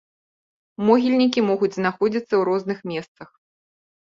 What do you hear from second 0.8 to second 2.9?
Могільнікі могуць знаходзіцца ў розных